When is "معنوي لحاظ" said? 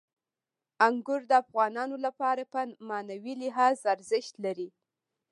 2.89-3.77